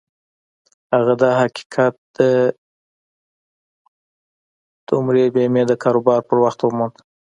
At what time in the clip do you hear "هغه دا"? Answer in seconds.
0.95-1.31